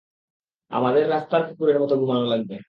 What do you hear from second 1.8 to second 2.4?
মতো ঘুমানো